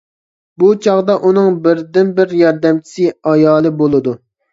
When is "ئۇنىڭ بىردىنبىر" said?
1.27-2.33